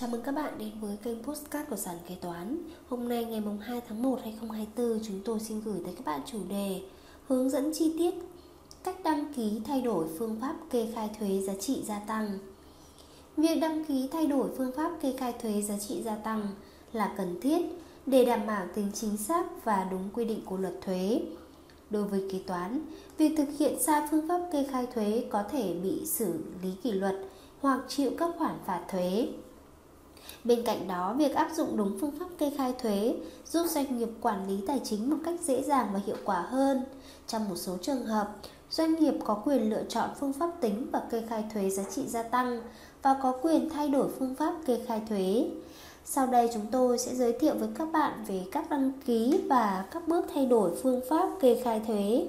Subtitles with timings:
[0.00, 2.58] Chào mừng các bạn đến với kênh Postcard của Sản Kế Toán.
[2.88, 6.38] Hôm nay ngày 2 tháng 1 2024 chúng tôi xin gửi tới các bạn chủ
[6.48, 6.80] đề
[7.28, 8.14] Hướng dẫn chi tiết
[8.84, 12.38] cách đăng ký thay đổi phương pháp kê khai thuế giá trị gia tăng.
[13.36, 16.48] Việc đăng ký thay đổi phương pháp kê khai thuế giá trị gia tăng
[16.92, 17.62] là cần thiết
[18.06, 21.22] để đảm bảo tính chính xác và đúng quy định của luật thuế.
[21.90, 22.80] Đối với kế toán,
[23.18, 26.92] việc thực hiện sai phương pháp kê khai thuế có thể bị xử lý kỷ
[26.92, 27.14] luật
[27.60, 29.28] hoặc chịu các khoản phạt thuế.
[30.44, 33.14] Bên cạnh đó, việc áp dụng đúng phương pháp kê khai thuế
[33.46, 36.84] giúp doanh nghiệp quản lý tài chính một cách dễ dàng và hiệu quả hơn.
[37.26, 38.28] Trong một số trường hợp,
[38.70, 42.02] doanh nghiệp có quyền lựa chọn phương pháp tính và kê khai thuế giá trị
[42.06, 42.62] gia tăng
[43.02, 45.50] và có quyền thay đổi phương pháp kê khai thuế.
[46.04, 49.84] Sau đây chúng tôi sẽ giới thiệu với các bạn về các đăng ký và
[49.90, 52.26] các bước thay đổi phương pháp kê khai thuế.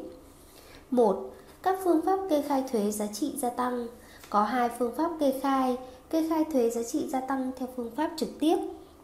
[0.91, 1.31] 1.
[1.61, 3.87] Các phương pháp kê khai thuế giá trị gia tăng
[4.29, 5.77] có hai phương pháp kê khai
[6.09, 8.57] kê khai thuế giá trị gia tăng theo phương pháp trực tiếp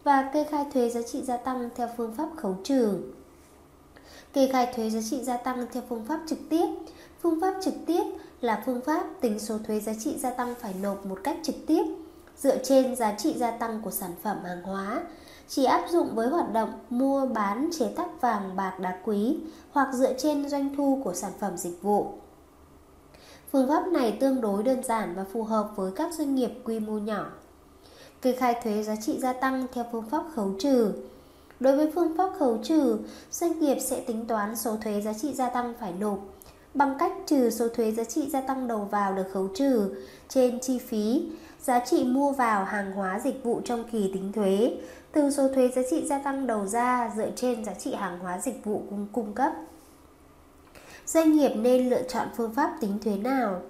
[0.04, 2.98] và kê khai thuế giá trị gia tăng theo phương pháp khấu trừ.
[4.34, 6.66] Kê khai thuế giá trị gia tăng theo phương pháp trực tiếp.
[7.22, 8.04] Phương pháp trực tiếp
[8.42, 11.56] là phương pháp tính số thuế giá trị gia tăng phải nộp một cách trực
[11.68, 11.84] tiếp
[12.38, 15.02] dựa trên giá trị gia tăng của sản phẩm hàng hóa,
[15.48, 19.38] chỉ áp dụng với hoạt động mua bán chế tác vàng bạc đá quý
[19.72, 22.14] hoặc dựa trên doanh thu của sản phẩm dịch vụ.
[23.52, 26.80] Phương pháp này tương đối đơn giản và phù hợp với các doanh nghiệp quy
[26.80, 27.26] mô nhỏ.
[28.22, 30.94] Kê khai thuế giá trị gia tăng theo phương pháp khấu trừ.
[31.60, 32.98] Đối với phương pháp khấu trừ,
[33.32, 36.20] doanh nghiệp sẽ tính toán số thuế giá trị gia tăng phải nộp
[36.74, 39.96] bằng cách trừ số thuế giá trị gia tăng đầu vào được khấu trừ
[40.30, 41.30] trên chi phí,
[41.62, 44.78] giá trị mua vào hàng hóa dịch vụ trong kỳ tính thuế,
[45.12, 48.40] từ số thuế giá trị gia tăng đầu ra dựa trên giá trị hàng hóa
[48.40, 49.52] dịch vụ cung cấp
[51.06, 53.62] doanh nghiệp nên lựa chọn phương pháp tính thuế nào.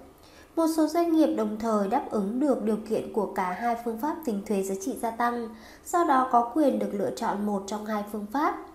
[0.56, 3.98] Một số doanh nghiệp đồng thời đáp ứng được điều kiện của cả hai phương
[3.98, 5.48] pháp tính thuế giá trị gia tăng,
[5.86, 8.66] do đó có quyền được lựa chọn một trong hai phương pháp.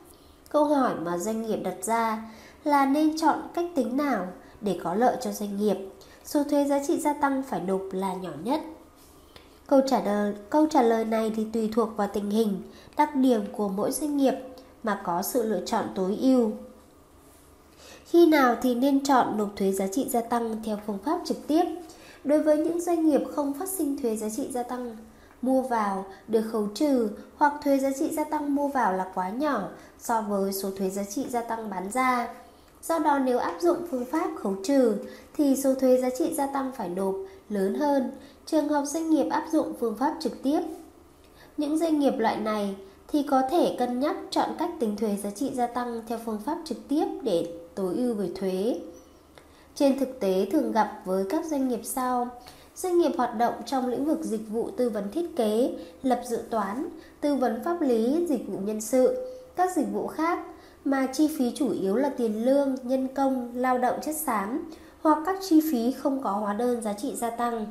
[0.50, 2.32] Câu hỏi mà doanh nghiệp đặt ra
[2.64, 4.28] là nên chọn cách tính nào
[4.62, 5.78] để có lợi cho doanh nghiệp.
[6.26, 8.62] Số thuế giá trị gia tăng phải nộp là nhỏ nhất.
[9.68, 12.62] Câu trả lời câu trả lời này thì tùy thuộc vào tình hình,
[12.98, 14.34] đặc điểm của mỗi doanh nghiệp
[14.84, 16.52] mà có sự lựa chọn tối ưu.
[18.10, 21.48] Khi nào thì nên chọn nộp thuế giá trị gia tăng theo phương pháp trực
[21.48, 21.64] tiếp?
[22.24, 24.98] Đối với những doanh nghiệp không phát sinh thuế giá trị gia tăng,
[25.42, 29.30] mua vào được khấu trừ hoặc thuế giá trị gia tăng mua vào là quá
[29.30, 29.68] nhỏ
[30.00, 32.28] so với số thuế giá trị gia tăng bán ra.
[32.84, 34.96] Do đó nếu áp dụng phương pháp khấu trừ
[35.34, 37.16] thì số thuế giá trị gia tăng phải nộp
[37.50, 38.12] lớn hơn
[38.46, 40.60] trường hợp doanh nghiệp áp dụng phương pháp trực tiếp.
[41.58, 42.76] Những doanh nghiệp loại này
[43.08, 46.42] thì có thể cân nhắc chọn cách tính thuế giá trị gia tăng theo phương
[46.46, 48.80] pháp trực tiếp để tối ưu về thuế.
[49.76, 52.28] Trên thực tế thường gặp với các doanh nghiệp sau,
[52.76, 56.40] doanh nghiệp hoạt động trong lĩnh vực dịch vụ tư vấn thiết kế, lập dự
[56.50, 56.90] toán,
[57.22, 60.40] tư vấn pháp lý, dịch vụ nhân sự, các dịch vụ khác
[60.86, 64.72] mà chi phí chủ yếu là tiền lương, nhân công, lao động chất xám
[65.02, 67.66] hoặc các chi phí không có hóa đơn giá trị gia tăng.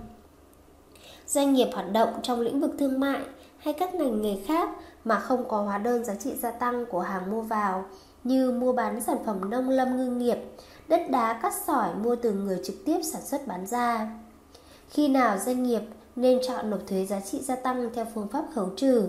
[1.26, 3.20] Doanh nghiệp hoạt động trong lĩnh vực thương mại
[3.58, 4.70] hay các ngành nghề khác
[5.04, 7.84] mà không có hóa đơn giá trị gia tăng của hàng mua vào
[8.26, 10.38] như mua bán sản phẩm nông lâm ngư nghiệp,
[10.88, 14.10] đất đá cát sỏi mua từ người trực tiếp sản xuất bán ra.
[14.91, 15.82] Khi nào doanh nghiệp
[16.16, 19.09] nên chọn nộp thuế giá trị gia tăng theo phương pháp khấu trừ?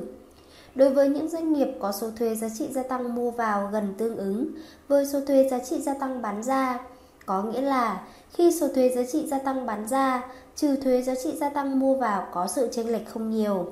[0.76, 3.94] Đối với những doanh nghiệp có số thuế giá trị gia tăng mua vào gần
[3.98, 4.48] tương ứng
[4.88, 6.80] với số thuế giá trị gia tăng bán ra,
[7.26, 8.02] có nghĩa là
[8.34, 11.80] khi số thuế giá trị gia tăng bán ra trừ thuế giá trị gia tăng
[11.80, 13.66] mua vào có sự chênh lệch không nhiều.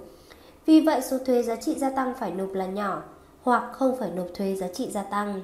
[0.65, 3.03] Vì vậy số thuế giá trị gia tăng phải nộp là nhỏ
[3.45, 5.41] hoặc không phải nộp thuế giá trị gia tăng.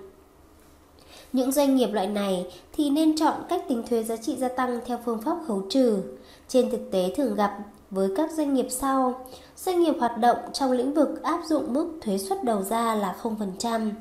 [1.34, 4.80] Những doanh nghiệp loại này thì nên chọn cách tính thuế giá trị gia tăng
[4.86, 6.02] theo phương pháp khấu trừ.
[6.48, 7.58] Trên thực tế thường gặp
[7.92, 9.26] với các doanh nghiệp sau,
[9.58, 13.16] doanh nghiệp hoạt động trong lĩnh vực áp dụng mức thuế suất đầu ra là
[13.22, 13.92] 0%.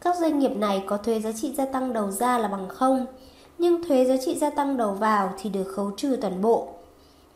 [0.00, 3.06] Các doanh nghiệp này có thuế giá trị gia tăng đầu ra là bằng 0,
[3.58, 6.68] nhưng thuế giá trị gia tăng đầu vào thì được khấu trừ toàn bộ.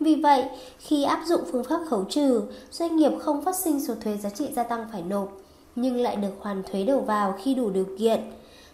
[0.01, 0.45] Vì vậy,
[0.79, 4.31] khi áp dụng phương pháp khấu trừ, doanh nghiệp không phát sinh số thuế giá
[4.31, 5.29] trị gia tăng phải nộp,
[5.77, 8.21] nhưng lại được hoàn thuế đầu vào khi đủ điều kiện.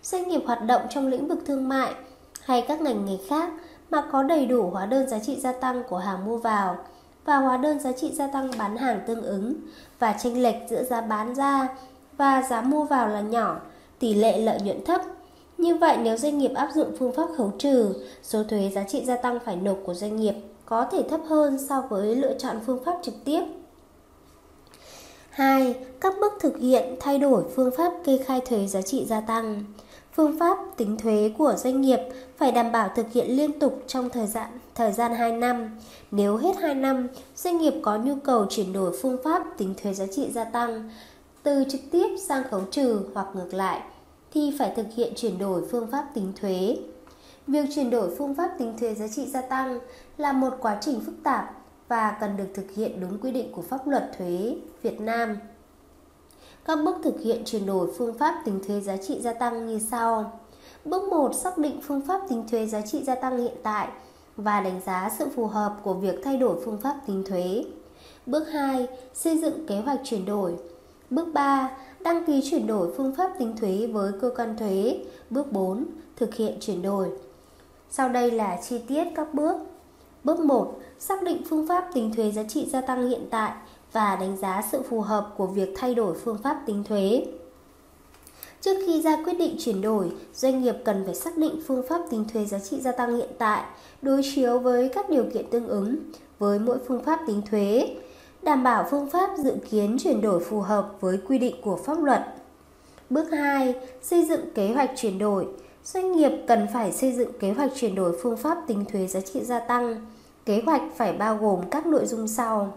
[0.03, 1.95] Doanh nghiệp hoạt động trong lĩnh vực thương mại
[2.43, 3.51] hay các ngành nghề khác
[3.91, 6.77] mà có đầy đủ hóa đơn giá trị gia tăng của hàng mua vào
[7.25, 9.55] và hóa đơn giá trị gia tăng bán hàng tương ứng
[9.99, 11.69] và chênh lệch giữa giá bán ra
[12.17, 13.61] và giá mua vào là nhỏ,
[13.99, 15.01] tỷ lệ lợi nhuận thấp.
[15.59, 19.05] Như vậy nếu doanh nghiệp áp dụng phương pháp khấu trừ, số thuế giá trị
[19.05, 20.35] gia tăng phải nộp của doanh nghiệp
[20.67, 23.43] có thể thấp hơn so với lựa chọn phương pháp trực tiếp.
[25.37, 25.75] 2.
[26.01, 29.65] Các bước thực hiện thay đổi phương pháp kê khai thuế giá trị gia tăng.
[30.13, 31.99] Phương pháp tính thuế của doanh nghiệp
[32.37, 35.79] phải đảm bảo thực hiện liên tục trong thời gian thời gian 2 năm.
[36.11, 39.95] Nếu hết 2 năm, doanh nghiệp có nhu cầu chuyển đổi phương pháp tính thuế
[39.95, 40.91] giá trị gia tăng
[41.43, 43.81] từ trực tiếp sang khấu trừ hoặc ngược lại
[44.35, 46.77] thì phải thực hiện chuyển đổi phương pháp tính thuế.
[47.47, 49.79] Việc chuyển đổi phương pháp tính thuế giá trị gia tăng
[50.19, 53.63] là một quá trình phức tạp và cần được thực hiện đúng quy định của
[53.63, 55.37] pháp luật thuế Việt Nam.
[56.65, 59.79] Các bước thực hiện chuyển đổi phương pháp tính thuế giá trị gia tăng như
[59.79, 60.41] sau.
[60.85, 61.35] Bước 1.
[61.35, 63.89] Xác định phương pháp tính thuế giá trị gia tăng hiện tại
[64.37, 67.65] và đánh giá sự phù hợp của việc thay đổi phương pháp tính thuế.
[68.27, 68.87] Bước 2.
[69.15, 70.55] Xây dựng kế hoạch chuyển đổi.
[71.11, 71.71] Bước 3.
[72.01, 75.05] Đăng ký chuyển đổi phương pháp tính thuế với cơ quan thuế.
[75.31, 75.85] Bước 4.
[76.17, 77.09] Thực hiện chuyển đổi.
[77.91, 79.57] Sau đây là chi tiết các bước.
[80.25, 80.79] Bước 1.
[80.99, 83.53] Xác định phương pháp tính thuế giá trị gia tăng hiện tại
[83.93, 87.27] và đánh giá sự phù hợp của việc thay đổi phương pháp tính thuế.
[88.61, 92.01] Trước khi ra quyết định chuyển đổi, doanh nghiệp cần phải xác định phương pháp
[92.11, 93.65] tính thuế giá trị gia tăng hiện tại,
[94.03, 95.97] đối chiếu với các điều kiện tương ứng
[96.39, 97.97] với mỗi phương pháp tính thuế,
[98.43, 101.99] đảm bảo phương pháp dự kiến chuyển đổi phù hợp với quy định của pháp
[101.99, 102.23] luật.
[103.11, 103.75] Bước 2.
[104.03, 105.47] Xây dựng kế hoạch chuyển đổi.
[105.85, 109.21] Doanh nghiệp cần phải xây dựng kế hoạch chuyển đổi phương pháp tính thuế giá
[109.21, 110.07] trị gia tăng.
[110.47, 112.73] Kế hoạch phải bao gồm các nội dung sau.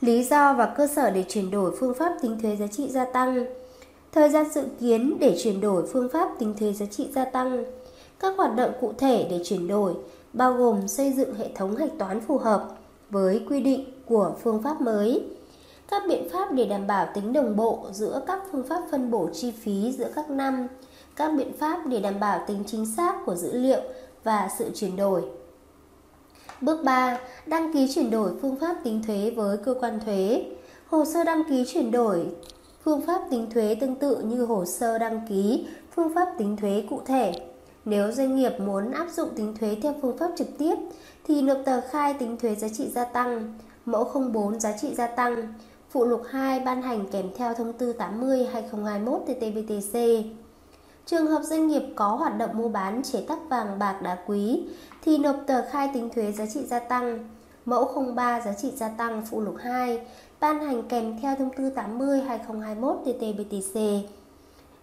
[0.00, 3.04] Lý do và cơ sở để chuyển đổi phương pháp tính thuế giá trị gia
[3.04, 3.46] tăng
[4.12, 7.64] Thời gian dự kiến để chuyển đổi phương pháp tính thuế giá trị gia tăng.
[8.20, 9.94] Các hoạt động cụ thể để chuyển đổi
[10.32, 12.68] bao gồm xây dựng hệ thống hạch toán phù hợp
[13.10, 15.24] với quy định của phương pháp mới.
[15.88, 19.28] Các biện pháp để đảm bảo tính đồng bộ giữa các phương pháp phân bổ
[19.32, 20.68] chi phí giữa các năm.
[21.16, 23.80] Các biện pháp để đảm bảo tính chính xác của dữ liệu
[24.24, 25.22] và sự chuyển đổi.
[26.60, 27.18] Bước 3.
[27.46, 30.44] Đăng ký chuyển đổi phương pháp tính thuế với cơ quan thuế.
[30.86, 32.26] Hồ sơ đăng ký chuyển đổi
[32.84, 35.66] Phương pháp tính thuế tương tự như hồ sơ đăng ký,
[35.96, 37.32] phương pháp tính thuế cụ thể.
[37.84, 40.74] Nếu doanh nghiệp muốn áp dụng tính thuế theo phương pháp trực tiếp
[41.26, 43.54] thì nộp tờ khai tính thuế giá trị gia tăng,
[43.84, 45.54] mẫu 04 giá trị gia tăng,
[45.90, 50.22] phụ lục 2 ban hành kèm theo thông tư 80/2021 TT-BTC.
[51.10, 54.62] Trường hợp doanh nghiệp có hoạt động mua bán chế tác vàng bạc đá quý
[55.04, 57.28] thì nộp tờ khai tính thuế giá trị gia tăng,
[57.64, 60.00] mẫu 03 giá trị gia tăng phụ lục 2
[60.40, 64.00] ban hành kèm theo thông tư 80/2021 TT-BTC.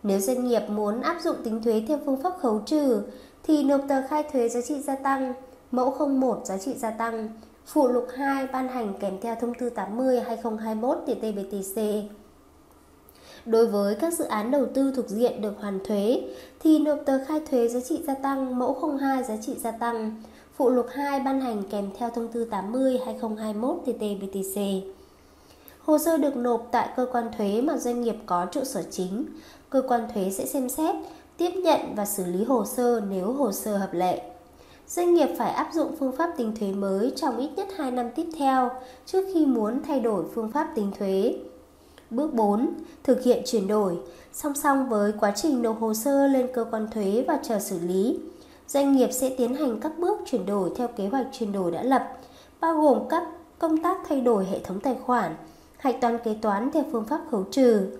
[0.03, 3.01] Nếu doanh nghiệp muốn áp dụng tính thuế theo phương pháp khấu trừ
[3.43, 5.33] thì nộp tờ khai thuế giá trị gia tăng,
[5.71, 7.29] mẫu 01 giá trị gia tăng,
[7.65, 12.03] phụ lục 2 ban hành kèm theo thông tư 80/2021 TT-BTC.
[13.45, 16.21] Đối với các dự án đầu tư thuộc diện được hoàn thuế
[16.59, 20.23] thì nộp tờ khai thuế giá trị gia tăng mẫu 02 giá trị gia tăng,
[20.55, 24.81] phụ lục 2 ban hành kèm theo thông tư 80/2021 TT-BTC.
[25.79, 29.25] Hồ sơ được nộp tại cơ quan thuế mà doanh nghiệp có trụ sở chính.
[29.69, 30.95] Cơ quan thuế sẽ xem xét,
[31.37, 34.21] tiếp nhận và xử lý hồ sơ nếu hồ sơ hợp lệ.
[34.87, 38.09] Doanh nghiệp phải áp dụng phương pháp tính thuế mới trong ít nhất 2 năm
[38.15, 38.69] tiếp theo
[39.05, 41.35] trước khi muốn thay đổi phương pháp tính thuế.
[42.09, 42.73] Bước 4.
[43.03, 43.97] Thực hiện chuyển đổi.
[44.33, 47.79] Song song với quá trình nộp hồ sơ lên cơ quan thuế và chờ xử
[47.79, 48.19] lý,
[48.67, 51.83] doanh nghiệp sẽ tiến hành các bước chuyển đổi theo kế hoạch chuyển đổi đã
[51.83, 52.17] lập,
[52.59, 53.23] bao gồm các
[53.59, 55.35] công tác thay đổi hệ thống tài khoản,
[55.77, 57.97] hạch toán kế toán theo phương pháp khấu trừ.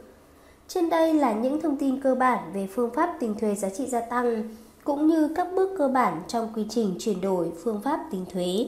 [0.67, 3.85] Trên đây là những thông tin cơ bản về phương pháp tính thuế giá trị
[3.85, 7.99] gia tăng cũng như các bước cơ bản trong quy trình chuyển đổi phương pháp
[8.11, 8.67] tính thuế.